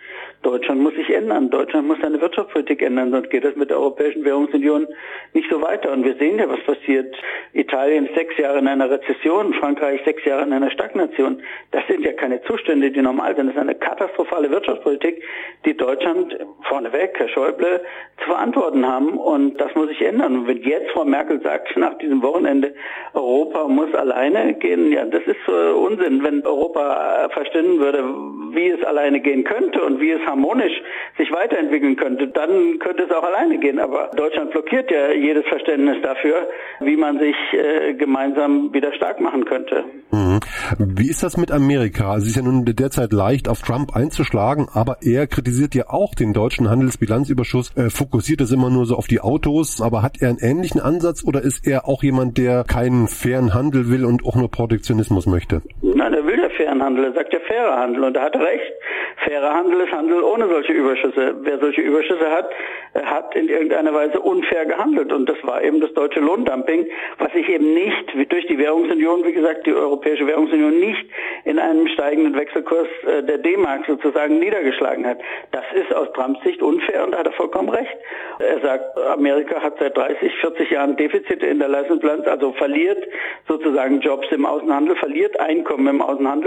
Deutschland 0.43 0.81
muss 0.81 0.93
sich 0.95 1.09
ändern. 1.09 1.49
Deutschland 1.49 1.87
muss 1.87 1.97
seine 2.01 2.19
Wirtschaftspolitik 2.19 2.81
ändern, 2.81 3.11
sonst 3.11 3.29
geht 3.29 3.45
das 3.45 3.55
mit 3.55 3.69
der 3.69 3.77
Europäischen 3.77 4.25
Währungsunion 4.25 4.87
nicht 5.33 5.49
so 5.49 5.61
weiter. 5.61 5.91
Und 5.91 6.03
wir 6.03 6.15
sehen 6.15 6.37
ja, 6.37 6.49
was 6.49 6.59
passiert. 6.61 7.15
Italien 7.53 8.09
sechs 8.13 8.37
Jahre 8.37 8.59
in 8.59 8.67
einer 8.67 8.89
Rezession, 8.89 9.53
Frankreich 9.53 10.01
sechs 10.03 10.23
Jahre 10.25 10.43
in 10.43 10.53
einer 10.53 10.69
Stagnation. 10.69 11.41
Das 11.71 11.83
sind 11.87 12.03
ja 12.03 12.11
keine 12.11 12.41
Zustände, 12.43 12.91
die 12.91 13.01
normal 13.01 13.35
sind. 13.35 13.47
Das 13.47 13.55
ist 13.55 13.61
eine 13.61 13.75
katastrophale 13.75 14.51
Wirtschaftspolitik, 14.63 15.21
die 15.65 15.75
Deutschland 15.75 16.37
vorneweg, 16.63 17.15
Herr 17.17 17.29
Schäuble, 17.29 17.81
zu 18.19 18.25
verantworten 18.25 18.87
haben. 18.87 19.17
Und 19.17 19.59
das 19.59 19.73
muss 19.75 19.89
sich 19.89 20.01
ändern. 20.01 20.39
Und 20.39 20.47
wenn 20.47 20.61
jetzt 20.63 20.91
Frau 20.91 21.05
Merkel 21.05 21.41
sagt, 21.41 21.75
nach 21.77 21.97
diesem 21.97 22.21
Wochenende, 22.21 22.73
Europa 23.13 23.67
muss 23.67 23.93
alleine 23.93 24.53
gehen, 24.55 24.91
ja, 24.91 25.05
das 25.05 25.23
ist 25.23 25.47
äh, 25.47 25.71
Unsinn. 25.71 26.23
Wenn 26.23 26.45
Europa 26.45 27.29
verstehen 27.33 27.79
würde, 27.79 28.03
wie 28.55 28.69
es 28.69 28.83
alleine 28.83 29.19
gehen 29.19 29.43
könnte 29.43 29.81
und 29.83 29.99
wie 29.99 30.11
es 30.11 30.21
harmonisch 30.25 30.73
sich 31.17 31.31
weiterentwickeln 31.31 31.95
könnte, 31.95 32.27
dann 32.27 32.79
könnte 32.79 33.03
es 33.03 33.11
auch 33.11 33.23
alleine 33.23 33.59
gehen. 33.59 33.79
Aber 33.79 34.11
Deutschland 34.15 34.51
blockiert 34.51 34.91
ja 34.91 35.11
jedes 35.11 35.45
Verständnis 35.45 35.97
dafür, 36.01 36.47
wie 36.79 36.95
man 36.95 37.19
sich 37.19 37.35
äh, 37.53 37.93
gemeinsam 37.93 38.73
wieder 38.73 38.93
stark 38.93 39.19
machen 39.19 39.45
könnte. 39.45 39.83
Mhm. 40.11 40.39
Wie 40.77 41.09
ist 41.09 41.23
das 41.23 41.37
mit 41.37 41.51
Amerika? 41.51 42.15
Es 42.17 42.27
ist 42.27 42.35
ja 42.35 42.41
nun 42.41 42.65
derzeit 42.65 43.13
leicht, 43.13 43.49
auf 43.49 43.61
Trump 43.61 43.95
einzuschlagen, 43.95 44.52
aber 44.71 44.97
er 45.01 45.27
kritisiert 45.27 45.75
ja 45.75 45.89
auch 45.89 46.15
den 46.15 46.33
deutschen 46.33 46.69
Handelsbilanzüberschuss, 46.69 47.75
äh, 47.75 47.89
fokussiert 47.89 48.41
es 48.41 48.51
immer 48.51 48.69
nur 48.69 48.85
so 48.85 48.95
auf 48.95 49.07
die 49.07 49.19
Autos, 49.19 49.81
aber 49.81 50.01
hat 50.01 50.21
er 50.21 50.29
einen 50.29 50.39
ähnlichen 50.39 50.81
Ansatz 50.81 51.23
oder 51.23 51.41
ist 51.41 51.65
er 51.65 51.87
auch 51.87 52.03
jemand, 52.03 52.37
der 52.37 52.63
keinen 52.63 53.07
fairen 53.07 53.53
Handel 53.53 53.89
will 53.89 54.05
und 54.05 54.25
auch 54.25 54.35
nur 54.35 54.49
Protektionismus 54.49 55.25
möchte? 55.25 55.61
Nein, 55.81 56.13
er 56.13 56.25
will 56.25 56.42
fairen 56.53 56.83
Handel, 56.83 57.05
er 57.05 57.13
sagt 57.13 57.33
ja 57.33 57.39
fairer 57.39 57.77
Handel 57.77 58.03
und 58.03 58.17
er 58.17 58.23
hat 58.23 58.35
recht. 58.35 58.73
Fairer 59.25 59.53
Handel 59.53 59.81
ist 59.81 59.91
Handel 59.91 60.21
ohne 60.23 60.47
solche 60.47 60.73
Überschüsse. 60.73 61.35
Wer 61.41 61.59
solche 61.59 61.81
Überschüsse 61.81 62.29
hat, 62.29 62.49
hat 63.05 63.35
in 63.35 63.49
irgendeiner 63.49 63.93
Weise 63.93 64.19
unfair 64.19 64.65
gehandelt. 64.65 65.11
Und 65.11 65.29
das 65.29 65.37
war 65.43 65.61
eben 65.63 65.81
das 65.81 65.93
deutsche 65.93 66.19
Lohndumping, 66.19 66.87
was 67.19 67.31
sich 67.33 67.47
eben 67.49 67.73
nicht 67.73 68.31
durch 68.31 68.45
die 68.47 68.57
Währungsunion, 68.57 69.23
wie 69.25 69.33
gesagt, 69.33 69.65
die 69.65 69.73
Europäische 69.73 70.27
Währungsunion 70.27 70.79
nicht 70.79 71.05
in 71.45 71.59
einem 71.59 71.87
steigenden 71.87 72.35
Wechselkurs 72.35 72.87
äh, 73.07 73.23
der 73.23 73.37
D-Mark 73.39 73.85
sozusagen 73.87 74.39
niedergeschlagen 74.39 75.05
hat. 75.05 75.19
Das 75.51 75.65
ist 75.73 75.93
aus 75.93 76.11
Trumps 76.13 76.43
Sicht 76.43 76.61
unfair 76.61 77.03
und 77.03 77.11
da 77.11 77.19
hat 77.19 77.27
er 77.27 77.33
vollkommen 77.33 77.69
recht. 77.69 77.95
Er 78.39 78.59
sagt, 78.59 78.97
Amerika 78.97 79.61
hat 79.61 79.77
seit 79.79 79.95
30, 79.95 80.33
40 80.41 80.71
Jahren 80.71 80.95
Defizite 80.95 81.45
in 81.45 81.59
der 81.59 81.69
Leistungsbilanz, 81.69 82.27
also 82.27 82.51
verliert 82.53 83.03
sozusagen 83.47 83.99
Jobs 84.01 84.27
im 84.31 84.45
Außenhandel, 84.45 84.95
verliert 84.95 85.39
Einkommen 85.39 85.87
im 85.87 86.01
Außenhandel. 86.01 86.42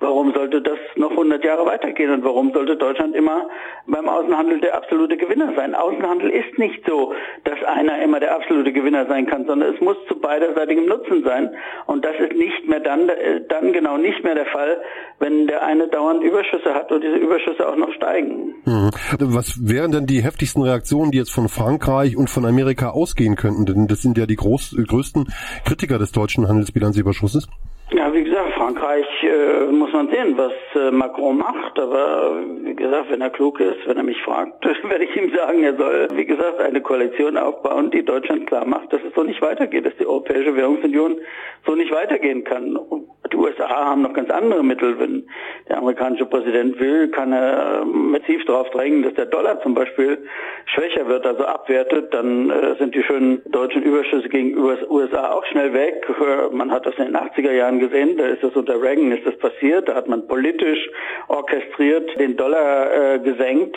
Warum 0.00 0.32
sollte 0.32 0.60
das 0.60 0.78
noch 0.96 1.10
100 1.10 1.44
Jahre 1.44 1.66
weitergehen 1.66 2.10
und 2.10 2.24
warum 2.24 2.52
sollte 2.52 2.76
Deutschland 2.76 3.14
immer 3.14 3.48
beim 3.86 4.08
Außenhandel 4.08 4.60
der 4.60 4.76
absolute 4.76 5.16
Gewinner 5.16 5.52
sein? 5.56 5.74
Außenhandel 5.74 6.30
ist 6.30 6.58
nicht 6.58 6.82
so, 6.86 7.14
dass 7.44 7.62
einer 7.64 8.02
immer 8.02 8.20
der 8.20 8.34
absolute 8.34 8.72
Gewinner 8.72 9.06
sein 9.06 9.26
kann, 9.26 9.46
sondern 9.46 9.74
es 9.74 9.80
muss 9.80 9.96
zu 10.08 10.18
beiderseitigem 10.18 10.86
Nutzen 10.86 11.24
sein. 11.24 11.54
Und 11.86 12.04
das 12.04 12.14
ist 12.18 12.36
nicht 12.36 12.68
mehr 12.68 12.80
dann, 12.80 13.08
äh, 13.08 13.40
dann 13.48 13.72
genau 13.72 13.96
nicht 13.96 14.22
mehr 14.24 14.34
der 14.34 14.46
Fall, 14.46 14.80
wenn 15.18 15.46
der 15.46 15.64
eine 15.64 15.88
dauernd 15.88 16.22
Überschüsse 16.22 16.74
hat 16.74 16.92
und 16.92 17.02
diese 17.02 17.16
Überschüsse 17.16 17.68
auch 17.68 17.76
noch 17.76 17.92
steigen. 17.92 18.54
Mhm. 18.64 18.90
Was 19.20 19.68
wären 19.68 19.92
denn 19.92 20.06
die 20.06 20.22
heftigsten 20.22 20.62
Reaktionen, 20.62 21.10
die 21.10 21.18
jetzt 21.18 21.32
von 21.32 21.48
Frankreich 21.48 22.16
und 22.16 22.28
von 22.28 22.44
Amerika 22.44 22.90
ausgehen 22.90 23.36
könnten? 23.36 23.66
Denn 23.66 23.86
das 23.86 24.02
sind 24.02 24.18
ja 24.18 24.26
die 24.26 24.36
groß, 24.36 24.76
größten 24.86 25.28
Kritiker 25.64 25.98
des 25.98 26.12
deutschen 26.12 26.48
Handelsbilanzüberschusses. 26.48 27.48
Ja, 27.92 28.12
wie 28.12 28.24
gesagt, 28.24 28.52
Frankreich 28.76 29.06
äh, 29.22 29.72
muss 29.72 29.92
man 29.92 30.08
sehen, 30.10 30.36
was 30.36 30.52
äh, 30.74 30.90
Macron 30.90 31.38
macht. 31.38 31.78
Aber 31.78 32.42
wie 32.62 32.74
gesagt, 32.74 33.10
wenn 33.10 33.20
er 33.22 33.30
klug 33.30 33.58
ist, 33.60 33.86
wenn 33.86 33.96
er 33.96 34.02
mich 34.02 34.20
fragt, 34.22 34.64
werde 34.84 35.04
ich 35.04 35.16
ihm 35.16 35.34
sagen, 35.34 35.62
er 35.62 35.76
soll, 35.76 36.08
wie 36.14 36.26
gesagt, 36.26 36.60
eine 36.60 36.80
Koalition 36.80 37.36
aufbauen, 37.38 37.90
die 37.90 38.04
Deutschland 38.04 38.46
klar 38.46 38.66
macht, 38.66 38.92
dass 38.92 39.00
es 39.02 39.14
so 39.14 39.22
nicht 39.22 39.40
weitergeht, 39.40 39.86
dass 39.86 39.96
die 39.96 40.06
Europäische 40.06 40.54
Währungsunion 40.54 41.16
so 41.64 41.74
nicht 41.74 41.92
weitergehen 41.92 42.44
kann. 42.44 42.76
Und 42.76 43.08
die 43.32 43.36
USA 43.36 43.68
haben 43.68 44.02
noch 44.02 44.12
ganz 44.12 44.30
andere 44.30 44.62
Mittel. 44.62 44.98
Wenn 44.98 45.26
der 45.68 45.78
amerikanische 45.78 46.26
Präsident 46.26 46.78
will, 46.80 47.08
kann 47.08 47.32
er 47.32 47.84
massiv 47.84 48.44
darauf 48.44 48.70
drängen, 48.70 49.02
dass 49.02 49.14
der 49.14 49.26
Dollar 49.26 49.60
zum 49.62 49.74
Beispiel 49.74 50.18
schwächer 50.66 51.06
wird, 51.08 51.26
also 51.26 51.44
abwertet. 51.44 52.12
Dann 52.12 52.50
äh, 52.50 52.76
sind 52.78 52.94
die 52.94 53.02
schönen 53.02 53.42
deutschen 53.50 53.82
Überschüsse 53.82 54.28
gegenüber 54.28 54.76
USA 54.90 55.30
auch 55.32 55.44
schnell 55.46 55.72
weg. 55.72 56.06
Man 56.52 56.70
hat 56.70 56.86
das 56.86 56.94
in 56.96 57.06
den 57.06 57.16
80er 57.16 57.52
Jahren 57.52 57.78
gesehen. 57.78 58.16
Da 58.16 58.26
ist 58.26 58.42
das 58.42 58.54
unter 58.54 58.80
Reagan 58.80 59.12
ist 59.12 59.26
das 59.26 59.36
passiert. 59.38 59.88
Da 59.88 59.94
hat 59.94 60.08
man 60.08 60.26
politisch 60.26 60.90
orchestriert 61.28 62.18
den 62.18 62.36
Dollar 62.36 63.14
äh, 63.14 63.18
gesenkt 63.18 63.76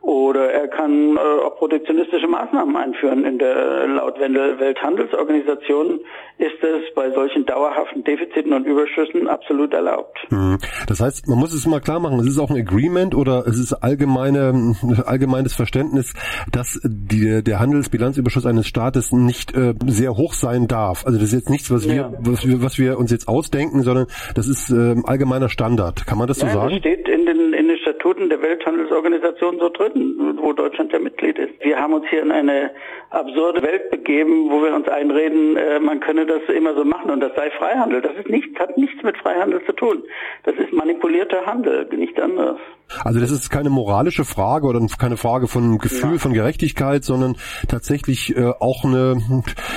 oder 0.00 0.50
er 0.52 0.68
kann 0.68 1.16
äh, 1.16 1.20
auch 1.20 1.56
protektionistische 1.56 2.28
Maßnahmen 2.28 2.76
einführen. 2.76 3.24
In 3.24 3.38
der 3.38 3.86
laut 3.88 4.18
Welthandelsorganisation 4.18 6.00
ist 6.38 6.62
es 6.62 6.94
bei 6.94 7.10
solchen 7.10 7.44
dauerhaften 7.46 8.04
Defiziten 8.04 8.52
und 8.52 8.64
Überschüssen 8.66 8.87
absolut 9.28 9.72
erlaubt. 9.74 10.18
Mhm. 10.30 10.58
Das 10.86 11.00
heißt, 11.00 11.28
man 11.28 11.38
muss 11.38 11.52
es 11.52 11.66
mal 11.66 11.80
klar 11.80 12.00
machen, 12.00 12.18
es 12.20 12.26
ist 12.26 12.38
auch 12.38 12.50
ein 12.50 12.56
Agreement 12.56 13.14
oder 13.14 13.46
es 13.46 13.58
ist 13.58 13.72
allgemeine, 13.72 14.74
allgemeines 15.06 15.54
Verständnis, 15.54 16.14
dass 16.50 16.80
die, 16.84 17.42
der 17.42 17.60
Handelsbilanzüberschuss 17.60 18.46
eines 18.46 18.66
Staates 18.66 19.12
nicht 19.12 19.56
äh, 19.56 19.74
sehr 19.86 20.16
hoch 20.16 20.34
sein 20.34 20.66
darf. 20.68 21.06
Also 21.06 21.18
das 21.18 21.28
ist 21.28 21.34
jetzt 21.34 21.50
nichts, 21.50 21.70
was 21.70 21.84
ja. 21.84 21.92
wir, 21.92 22.12
was 22.20 22.46
wir, 22.46 22.62
was 22.62 22.78
wir 22.78 22.98
uns 22.98 23.10
jetzt 23.10 23.28
ausdenken, 23.28 23.82
sondern 23.82 24.06
das 24.34 24.48
ist 24.48 24.70
äh, 24.70 24.96
allgemeiner 25.04 25.48
Standard. 25.48 26.06
Kann 26.06 26.18
man 26.18 26.28
das 26.28 26.38
so 26.38 26.46
ja, 26.46 26.52
sagen? 26.52 26.70
Das 26.70 26.78
steht 26.78 27.08
in 27.08 27.26
den, 27.26 27.52
in 27.52 27.68
den 27.68 27.78
Statuten 27.78 28.28
der 28.28 28.40
Welthandelsorganisation 28.42 29.58
so 29.58 29.68
drin, 29.68 30.38
wo 30.40 30.52
Deutschland 30.52 30.92
ja 30.92 30.98
Mitglied 30.98 31.38
ist. 31.38 31.52
Wir 31.62 31.78
haben 31.78 31.94
uns 31.94 32.06
hier 32.08 32.22
in 32.22 32.30
eine 32.30 32.70
absurde 33.10 33.62
Welt 33.62 33.90
begeben, 33.90 34.50
wo 34.50 34.62
wir 34.62 34.74
uns 34.74 34.88
einreden, 34.88 35.56
äh, 35.56 35.80
man 35.80 36.00
könne 36.00 36.26
das 36.26 36.42
immer 36.54 36.74
so 36.74 36.84
machen 36.84 37.10
und 37.10 37.20
das 37.20 37.34
sei 37.34 37.50
Freihandel. 37.50 38.00
Das 38.00 38.16
ist 38.16 38.28
nicht, 38.28 38.58
hat 38.58 38.76
nichts 38.78 39.02
mit 39.02 39.16
Freihandel 39.18 39.64
zu 39.66 39.72
tun. 39.72 40.02
Das 40.44 40.54
ist 40.56 40.72
manipulierter 40.72 41.44
Handel, 41.44 41.86
nichts 41.94 42.18
anderes. 42.20 42.58
Also 43.04 43.20
das 43.20 43.30
ist 43.30 43.50
keine 43.50 43.70
moralische 43.70 44.24
Frage 44.24 44.66
oder 44.66 44.80
keine 44.98 45.16
Frage 45.16 45.46
von 45.46 45.78
Gefühl 45.78 46.12
ja. 46.12 46.18
von 46.18 46.32
Gerechtigkeit, 46.32 47.04
sondern 47.04 47.36
tatsächlich 47.68 48.34
äh, 48.36 48.52
auch 48.60 48.84
eine, 48.84 49.20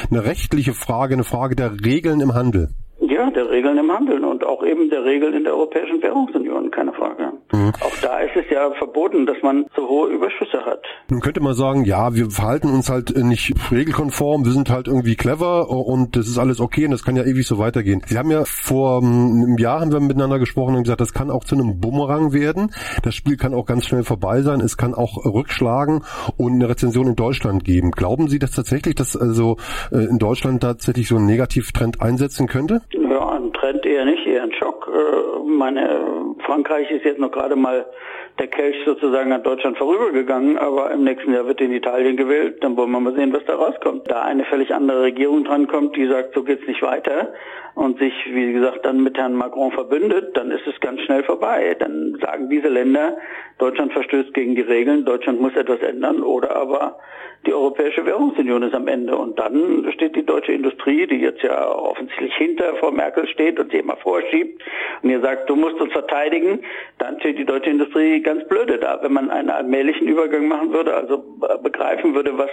eine 0.09 0.23
rechtliche 0.23 0.73
Frage, 0.73 1.15
eine 1.15 1.25
Frage 1.25 1.55
der 1.55 1.73
Regeln 1.83 2.21
im 2.21 2.33
Handel. 2.33 2.69
Ja, 3.11 3.29
der 3.29 3.49
Regeln 3.49 3.77
im 3.77 3.91
Handeln 3.91 4.23
und 4.23 4.45
auch 4.45 4.63
eben 4.63 4.89
der 4.89 5.03
Regeln 5.03 5.33
in 5.33 5.43
der 5.43 5.53
Europäischen 5.53 6.01
Währungsunion, 6.01 6.71
keine 6.71 6.93
Frage. 6.93 7.33
Mhm. 7.51 7.73
Auch 7.81 7.97
da 8.01 8.19
ist 8.19 8.37
es 8.37 8.49
ja 8.49 8.71
verboten, 8.71 9.25
dass 9.25 9.35
man 9.43 9.65
so 9.75 9.85
hohe 9.89 10.11
Überschüsse 10.11 10.65
hat. 10.65 10.81
Nun 11.09 11.19
könnte 11.19 11.41
man 11.41 11.53
sagen, 11.53 11.83
ja, 11.83 12.15
wir 12.15 12.31
verhalten 12.31 12.69
uns 12.69 12.89
halt 12.89 13.13
nicht 13.17 13.53
regelkonform, 13.69 14.45
wir 14.45 14.53
sind 14.53 14.69
halt 14.69 14.87
irgendwie 14.87 15.17
clever 15.17 15.69
und 15.69 16.15
das 16.15 16.29
ist 16.29 16.37
alles 16.37 16.61
okay 16.61 16.85
und 16.85 16.91
das 16.91 17.03
kann 17.03 17.17
ja 17.17 17.23
ewig 17.23 17.45
so 17.45 17.57
weitergehen. 17.57 18.01
Sie 18.05 18.17
haben 18.17 18.31
ja 18.31 18.45
vor 18.45 19.01
ähm, 19.03 19.43
einem 19.43 19.57
Jahr 19.57 19.81
haben 19.81 19.91
wir 19.91 19.99
miteinander 19.99 20.39
gesprochen 20.39 20.75
und 20.75 20.83
gesagt, 20.83 21.01
das 21.01 21.13
kann 21.13 21.31
auch 21.31 21.43
zu 21.43 21.55
einem 21.55 21.81
Bumerang 21.81 22.31
werden. 22.31 22.71
Das 23.03 23.13
Spiel 23.13 23.35
kann 23.35 23.53
auch 23.53 23.65
ganz 23.65 23.87
schnell 23.87 24.05
vorbei 24.05 24.41
sein, 24.41 24.61
es 24.61 24.77
kann 24.77 24.93
auch 24.93 25.25
rückschlagen 25.25 26.05
und 26.37 26.53
eine 26.53 26.69
Rezension 26.69 27.07
in 27.07 27.17
Deutschland 27.17 27.65
geben. 27.65 27.91
Glauben 27.91 28.29
Sie 28.29 28.39
das 28.39 28.51
tatsächlich, 28.51 28.95
dass 28.95 29.17
also 29.17 29.57
äh, 29.91 29.97
in 29.97 30.17
Deutschland 30.17 30.61
tatsächlich 30.61 31.09
so 31.09 31.17
ein 31.17 31.25
Negativtrend 31.25 32.01
einsetzen 32.01 32.47
könnte? 32.47 32.81
Trend 33.61 33.85
eher 33.85 34.05
nicht, 34.05 34.25
eher 34.25 34.43
ein 34.43 34.53
Schock. 34.53 34.89
Äh, 34.91 35.47
meine, 35.47 36.20
Frankreich 36.51 36.91
ist 36.91 37.05
jetzt 37.05 37.17
noch 37.17 37.31
gerade 37.31 37.55
mal 37.55 37.85
der 38.37 38.47
Kelch 38.47 38.75
sozusagen 38.85 39.31
an 39.31 39.41
Deutschland 39.41 39.77
vorübergegangen, 39.77 40.57
aber 40.57 40.91
im 40.91 41.05
nächsten 41.05 41.33
Jahr 41.33 41.47
wird 41.47 41.61
in 41.61 41.71
Italien 41.71 42.17
gewählt, 42.17 42.61
dann 42.61 42.75
wollen 42.75 42.91
wir 42.91 42.99
mal 42.99 43.15
sehen, 43.15 43.31
was 43.31 43.45
da 43.45 43.55
rauskommt. 43.55 44.11
Da 44.11 44.23
eine 44.23 44.43
völlig 44.43 44.73
andere 44.73 45.03
Regierung 45.03 45.45
drankommt, 45.45 45.95
die 45.95 46.07
sagt, 46.07 46.33
so 46.33 46.43
geht's 46.43 46.67
nicht 46.67 46.81
weiter 46.81 47.31
und 47.75 47.99
sich, 47.99 48.13
wie 48.33 48.51
gesagt, 48.51 48.85
dann 48.85 49.01
mit 49.01 49.17
Herrn 49.17 49.33
Macron 49.33 49.71
verbündet, 49.71 50.35
dann 50.35 50.51
ist 50.51 50.67
es 50.67 50.77
ganz 50.81 50.99
schnell 51.03 51.23
vorbei. 51.23 51.73
Dann 51.79 52.17
sagen 52.19 52.49
diese 52.49 52.67
Länder, 52.67 53.15
Deutschland 53.57 53.93
verstößt 53.93 54.33
gegen 54.33 54.55
die 54.55 54.61
Regeln, 54.61 55.05
Deutschland 55.05 55.39
muss 55.39 55.55
etwas 55.55 55.79
ändern 55.79 56.21
oder 56.21 56.53
aber 56.57 56.99
die 57.45 57.53
Europäische 57.53 58.05
Währungsunion 58.05 58.61
ist 58.63 58.75
am 58.75 58.87
Ende. 58.87 59.15
Und 59.15 59.39
dann 59.39 59.89
steht 59.93 60.15
die 60.15 60.25
deutsche 60.25 60.51
Industrie, 60.51 61.07
die 61.07 61.21
jetzt 61.21 61.41
ja 61.41 61.73
offensichtlich 61.73 62.35
hinter 62.35 62.75
Frau 62.75 62.91
Merkel 62.91 63.27
steht 63.27 63.59
und 63.59 63.71
sie 63.71 63.77
immer 63.77 63.97
vorschiebt 63.97 64.61
und 65.01 65.09
ihr 65.09 65.21
sagt, 65.21 65.49
du 65.49 65.55
musst 65.55 65.79
uns 65.81 65.91
verteidigen, 65.91 66.40
beteiligen, 66.41 66.59
dann 66.97 67.19
steht 67.19 67.37
die 67.37 67.45
deutsche 67.45 67.69
Industrie 67.69 68.21
ganz 68.21 68.47
blöde 68.47 68.77
da. 68.77 68.99
Wenn 69.01 69.13
man 69.13 69.29
einen 69.29 69.49
allmählichen 69.49 70.07
Übergang 70.07 70.47
machen 70.47 70.73
würde, 70.73 70.93
also 70.95 71.23
begreifen 71.63 72.13
würde, 72.13 72.37
was, 72.37 72.49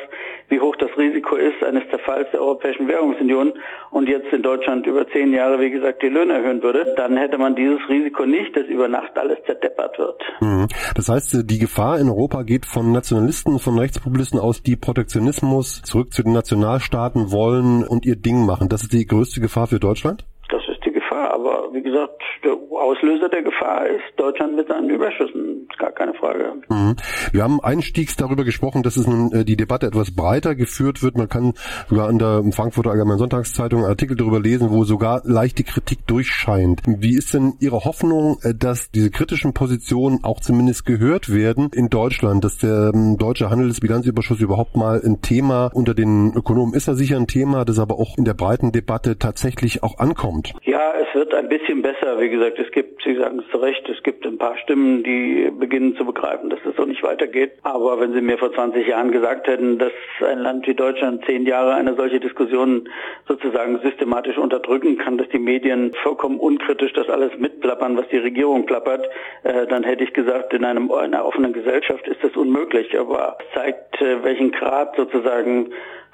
wie 0.49 0.61
hoch 0.61 0.77
das 0.77 0.91
Risiko 0.97 1.37
ist 1.37 1.63
eines 1.65 1.89
Zerfalls 1.91 2.29
der 2.33 2.41
Europäischen 2.41 2.89
Währungsunion 2.89 3.53
und 3.91 4.09
jetzt 4.09 4.33
in 4.33 4.43
Deutschland 4.43 4.87
über 4.87 5.09
zehn 5.09 5.33
Jahre, 5.33 5.61
wie 5.61 5.71
gesagt, 5.71 6.03
die 6.03 6.09
Löhne 6.09 6.35
erhöhen 6.35 6.63
würde, 6.63 6.95
dann 6.97 7.17
hätte 7.17 7.39
man 7.39 7.57
dieses 7.57 7.81
Risiko 7.89 8.25
nicht, 8.25 8.57
dass 8.57 8.67
über 8.67 8.89
Nacht 8.89 9.17
alles 9.19 9.39
zerdeppert 9.47 9.99
wird. 9.99 10.23
Mhm. 10.41 10.69
Das 10.95 11.09
heißt, 11.09 11.51
die 11.51 11.59
Gefahr 11.59 11.99
in 11.99 12.09
Europa 12.09 12.43
geht 12.43 12.67
von 12.67 12.93
Nationalisten, 12.93 13.59
von 13.59 13.79
Rechtspopulisten 13.79 14.39
aus, 14.39 14.63
die 14.63 14.77
Protektionismus 14.77 15.83
zurück 15.83 16.13
zu 16.13 16.23
den 16.23 16.33
Nationalstaaten 16.33 17.31
wollen 17.33 17.87
und 17.87 18.07
ihr 18.07 18.17
Ding 18.17 18.47
machen. 18.47 18.69
Das 18.69 18.83
ist 18.83 18.93
die 18.93 19.07
größte 19.07 19.41
Gefahr 19.41 19.67
für 19.67 19.79
Deutschland? 19.79 20.25
Gefahr, 21.19 21.35
aber 21.35 21.73
wie 21.73 21.83
gesagt, 21.83 22.23
der 22.45 22.53
Auslöser 22.53 23.29
der 23.29 23.43
Gefahr 23.43 23.87
ist 23.87 24.03
Deutschland 24.17 24.57
mit 24.57 24.69
seinen 24.69 24.91
Überschüssen. 24.91 25.67
Ist 25.69 25.79
gar 25.79 25.91
keine 25.93 26.15
Frage. 26.15 26.55
Mhm. 26.69 26.97
Wir 27.33 27.43
haben 27.43 27.61
einstiegs 27.61 28.17
darüber 28.17 28.45
gesprochen, 28.45 28.83
dass 28.83 28.97
es 28.97 29.07
nun 29.07 29.33
äh, 29.33 29.45
die 29.45 29.57
Debatte 29.57 29.87
etwas 29.87 30.15
breiter 30.15 30.55
geführt 30.55 31.03
wird. 31.03 31.17
Man 31.17 31.29
kann 31.29 31.55
sogar 31.89 32.09
an 32.09 32.19
der 32.19 32.43
Frankfurter 32.53 32.91
Allgemeinen 32.91 33.19
Sonntagszeitung 33.19 33.81
einen 33.81 33.91
Artikel 33.91 34.17
darüber 34.17 34.41
lesen, 34.41 34.71
wo 34.71 34.85
sogar 34.85 35.23
leichte 35.25 35.65
Kritik 35.65 36.07
durchscheint. 36.07 36.83
Wie 36.87 37.17
ist 37.17 37.35
denn 37.35 37.55
Ihre 37.61 37.85
Hoffnung, 37.85 38.39
äh, 38.43 38.55
dass 38.55 38.91
diese 38.91 39.11
kritischen 39.11 39.55
Positionen 39.55 40.21
auch 40.23 40.41
zumindest 40.41 40.87
gehört 40.87 41.33
werden 41.33 41.71
in 41.73 41.89
Deutschland, 41.89 42.45
dass 42.45 42.59
der 42.59 42.93
ähm, 42.95 43.17
deutsche 43.19 43.51
Handelsbilanzüberschuss 43.51 44.41
überhaupt 44.41 44.77
mal 44.77 45.01
ein 45.05 45.21
Thema 45.23 45.71
unter 45.75 45.95
den 45.95 46.33
Ökonomen 46.35 46.75
ist 46.75 46.89
er 46.89 46.95
sicher 46.95 47.17
ein 47.17 47.27
Thema, 47.27 47.65
das 47.65 47.79
aber 47.79 47.97
auch 47.97 48.17
in 48.17 48.25
der 48.25 48.35
breiten 48.35 48.73
Debatte 48.73 49.19
tatsächlich 49.19 49.83
auch 49.83 49.99
ankommt? 49.99 50.55
Ja, 50.63 50.93
es 51.01 51.08
wird 51.15 51.35
ein 51.35 51.49
bisschen 51.49 51.83
besser. 51.83 52.21
Wie 52.21 52.29
gesagt, 52.29 52.59
es 52.59 52.71
gibt, 52.73 53.03
Sie 53.03 53.15
sagen 53.17 53.41
es 53.41 53.51
zu 53.51 53.59
Recht, 53.59 53.89
es 53.89 54.03
gibt 54.03 54.27
ein 54.27 54.39
paar 54.39 54.57
Stimmen, 54.59 55.03
die 55.03 55.51
beginnen 55.51 55.97
zu 55.97 56.05
begreifen, 56.05 56.51
dass 56.51 56.61
es 56.65 56.77
so 56.77 56.85
nicht 56.85 57.03
weitergeht. 57.03 57.53
Aber 57.63 58.01
wenn 58.01 58.13
Sie 58.13 58.21
mir 58.21 58.39
vor 58.39 58.53
20 58.53 58.87
Jahren 58.87 59.13
gesagt 59.13 59.47
hätten, 59.47 59.79
dass 59.79 59.93
ein 60.27 60.39
Land 60.39 60.67
wie 60.67 60.75
Deutschland 60.75 61.25
zehn 61.27 61.47
Jahre 61.47 61.75
eine 61.75 61.95
solche 61.95 62.21
Diskussion 62.21 62.89
sozusagen 63.27 63.81
systematisch 63.81 64.39
unterdrücken 64.39 64.99
kann, 64.99 65.19
dass 65.19 65.29
die 65.29 65.39
Medien 65.39 65.93
vollkommen 66.03 66.39
unkritisch 66.39 66.93
das 66.93 67.09
alles 67.09 67.37
mitplappern, 67.39 67.97
was 67.97 68.09
die 68.09 68.19
Regierung 68.19 68.67
plappert, 68.67 69.09
äh, 69.45 69.67
dann 69.67 69.85
hätte 69.85 70.05
ich 70.05 70.13
gesagt, 70.13 70.53
in 70.55 70.65
einem, 70.65 70.91
einer 70.91 71.25
offenen 71.25 71.53
Gesellschaft 71.53 72.07
ist 72.09 72.23
das 72.23 72.37
unmöglich. 72.37 72.99
Aber 72.99 73.39
es 73.41 73.55
zeigt, 73.55 74.01
äh, 74.01 74.23
welchen 74.23 74.53
Grad 74.53 74.97
sozusagen 74.97 75.71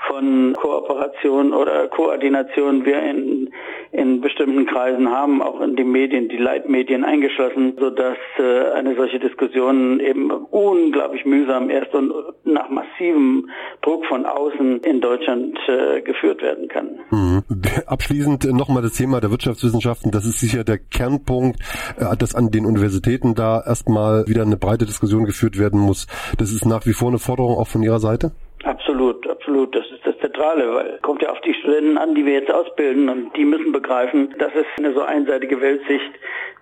von 0.08 0.54
Kooperation 0.54 1.52
oder 1.52 1.88
Koordination 1.88 2.84
wir 2.84 3.02
in, 3.02 3.50
in 3.92 4.20
bestimmten 4.20 4.66
Kreisen 4.66 5.10
haben, 5.10 5.42
auch 5.42 5.60
in 5.60 5.76
die 5.76 5.84
Medien, 5.84 6.28
die 6.28 6.36
Leitmedien 6.36 7.04
eingeschlossen, 7.04 7.74
sodass 7.78 8.16
äh, 8.38 8.72
eine 8.72 8.94
solche 8.96 9.18
Diskussion 9.18 10.00
eben 10.00 10.30
unglaublich 10.30 11.24
mühsam 11.24 11.70
erst 11.70 11.94
und 11.94 12.12
nach 12.44 12.68
massivem 12.68 13.48
Druck 13.82 14.04
von 14.06 14.26
außen 14.26 14.80
in 14.80 15.00
Deutschland 15.00 15.58
äh, 15.68 16.00
geführt 16.02 16.42
werden 16.42 16.68
kann. 16.68 16.98
Mhm. 17.10 17.42
Abschließend 17.86 18.52
nochmal 18.52 18.82
das 18.82 18.94
Thema 18.94 19.20
der 19.20 19.30
Wirtschaftswissenschaften. 19.30 20.10
Das 20.10 20.26
ist 20.26 20.40
sicher 20.40 20.64
der 20.64 20.78
Kernpunkt, 20.78 21.60
äh, 21.98 22.16
dass 22.16 22.34
an 22.34 22.50
den 22.50 22.66
Universitäten 22.66 23.34
da 23.34 23.62
erstmal 23.64 24.26
wieder 24.26 24.42
eine 24.42 24.56
breite 24.56 24.86
Diskussion 24.86 25.24
geführt 25.24 25.58
werden 25.58 25.80
muss. 25.80 26.06
Das 26.38 26.52
ist 26.52 26.66
nach 26.66 26.86
wie 26.86 26.92
vor 26.92 27.08
eine 27.08 27.18
Forderung 27.18 27.56
auch 27.56 27.68
von 27.68 27.82
Ihrer 27.82 28.00
Seite? 28.00 28.32
Absolut, 28.64 29.28
absolut. 29.28 29.74
Das 29.74 29.84
ist 29.90 30.04
das 30.04 30.14
Zentrale, 30.34 30.74
weil 30.74 30.98
kommt 31.02 31.22
ja 31.22 31.30
auf 31.30 31.40
die 31.42 31.54
Studenten 31.54 31.96
an, 31.96 32.14
die 32.14 32.26
wir 32.26 32.32
jetzt 32.34 32.50
ausbilden 32.50 33.08
und 33.08 33.36
die 33.36 33.44
müssen 33.44 33.70
begreifen, 33.70 34.34
dass 34.38 34.52
es 34.54 34.66
eine 34.76 34.92
so 34.92 35.02
einseitige 35.02 35.60
Weltsicht, 35.60 36.10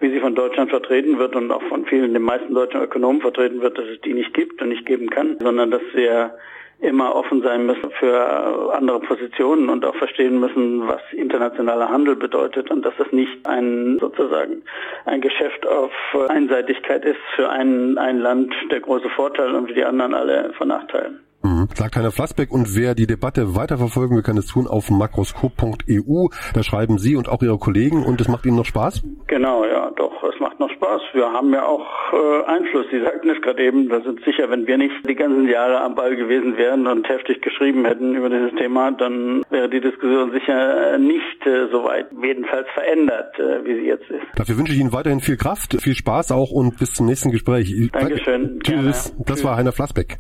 wie 0.01 0.11
sie 0.11 0.21
von 0.21 0.35
Deutschland 0.35 0.71
vertreten 0.71 1.19
wird 1.19 1.35
und 1.35 1.51
auch 1.51 1.63
von 1.65 1.87
vielen, 1.87 2.13
den 2.13 2.23
meisten 2.23 2.53
deutschen 2.53 2.83
Ökonomen 2.83 3.23
vertreten 3.23 3.63
wird, 3.63 3.79
dass 3.79 3.87
es 3.87 4.01
die 4.03 4.13
nicht 4.13 4.35
gibt 4.35 4.61
und 4.61 4.69
nicht 4.69 4.85
geben 4.85 5.09
kann, 5.09 5.39
sondern 5.41 5.71
dass 5.71 5.83
wir 5.95 6.35
immer 6.81 7.15
offen 7.15 7.43
sein 7.43 7.65
müssen 7.65 7.91
für 7.99 8.75
andere 8.75 9.01
Positionen 9.01 9.71
und 9.71 9.85
auch 9.85 9.95
verstehen 9.95 10.39
müssen, 10.39 10.87
was 10.87 11.01
internationaler 11.13 11.89
Handel 11.89 12.17
bedeutet 12.17 12.71
und 12.71 12.85
dass 12.85 12.95
es 12.99 13.11
nicht 13.13 13.47
ein 13.47 13.99
sozusagen 14.01 14.63
ein 15.07 15.21
Geschäft 15.21 15.67
auf 15.67 15.93
Einseitigkeit 16.29 17.05
ist 17.05 17.21
für 17.37 17.49
ein, 17.49 17.97
ein 17.97 18.19
Land 18.19 18.53
der 18.71 18.81
große 18.81 19.09
Vorteil 19.11 19.55
und 19.55 19.69
für 19.69 19.75
die 19.75 19.85
anderen 19.85 20.13
alle 20.13 20.53
von 20.59 20.69
Nachteilen. 20.69 21.21
Mhm. 21.43 21.69
Sagt 21.75 21.97
Heiner 21.97 22.11
Flassbeck 22.13 22.51
und 22.53 22.77
wer 22.77 22.95
die 22.95 23.07
Debatte 23.07 23.57
weiterverfolgen 23.57 24.17
will, 24.17 24.23
kann 24.23 24.37
es 24.37 24.47
tun 24.47 24.67
auf 24.67 24.91
makroskop.eu. 24.91 26.29
Da 26.55 26.63
schreiben 26.63 26.99
Sie 26.99 27.17
und 27.17 27.29
auch 27.29 27.43
Ihre 27.43 27.59
Kollegen 27.59 28.05
und 28.05 28.21
es 28.21 28.29
macht 28.29 28.47
Ihnen 28.47 28.57
noch 28.57 28.65
Spaß? 28.65 29.03
Genau, 29.27 29.65
ja, 29.65 29.91
doch, 29.97 30.23
es 30.25 30.39
macht 30.41 30.61
noch 30.61 30.71
Spaß. 30.71 31.03
Wir 31.13 31.33
haben 31.33 31.53
ja 31.53 31.65
auch 31.65 31.87
äh, 32.13 32.45
Einfluss. 32.47 32.87
Sie 32.91 33.01
sagten 33.01 33.31
es 33.31 33.41
gerade 33.43 33.63
eben, 33.65 33.89
da 33.89 34.01
sind 34.03 34.25
sicher, 34.25 34.51
wenn 34.51 34.67
wir 34.67 34.79
nicht 34.79 34.95
die 35.09 35.15
ganzen 35.15 35.49
Jahre 35.49 35.81
am 35.81 35.95
Ball 35.95 36.17
gewesen 36.17 36.57
wären 36.57 36.87
und 36.87 37.09
heftig 37.09 37.43
geschrieben 37.43 37.85
hätten 37.85 38.15
über 38.15 38.29
dieses 38.31 38.55
Thema, 38.55 38.93
dann 38.93 39.43
wäre 39.51 39.69
die 39.69 39.81
Diskussion 39.81 40.33
sicher 40.33 40.99
nicht 40.99 41.47
äh, 41.47 41.69
so 41.71 41.85
weit, 41.85 42.07
jedenfalls 42.23 42.67
verändert, 42.75 43.39
äh, 43.39 43.65
wie 43.65 43.75
sie 43.81 43.87
jetzt 43.87 44.09
ist. 44.11 44.23
Dafür 44.37 44.59
wünsche 44.59 44.73
ich 44.73 44.81
Ihnen 44.81 44.93
weiterhin 44.93 45.21
viel 45.21 45.37
Kraft, 45.37 45.81
viel 45.81 45.95
Spaß 45.95 46.33
auch 46.33 46.51
und 46.51 46.79
bis 46.79 46.93
zum 46.93 47.07
nächsten 47.07 47.31
Gespräch. 47.31 47.75
Dankeschön. 47.93 48.61
Tschüss. 48.63 49.13
Gerne. 49.13 49.25
Das 49.27 49.45
war 49.45 49.57
Heiner 49.57 49.73
Flassbeck. 49.73 50.19